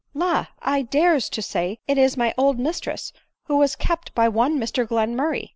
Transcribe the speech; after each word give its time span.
La! 0.15 0.47
I 0.63 0.81
dares 0.81 1.29
to 1.29 1.43
say 1.43 1.77
it 1.87 1.95
is 1.95 2.17
my 2.17 2.33
old 2.35 2.57
mistress, 2.57 3.13
who 3.43 3.57
was 3.57 3.75
kept 3.75 4.15
by 4.15 4.27
one 4.27 4.57
Mr 4.57 4.83
Glenmurray!" 4.87 5.49